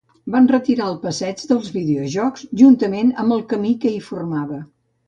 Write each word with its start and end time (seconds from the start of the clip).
Van 0.35 0.45
retirar 0.51 0.87
el 0.91 0.95
Passeig 1.03 1.43
dels 1.53 1.69
videojocs, 1.77 2.49
juntament 2.63 3.17
amb 3.27 3.39
el 3.39 3.47
camí 3.55 3.79
que 3.87 3.95
hi 3.97 4.07
formava. 4.11 4.65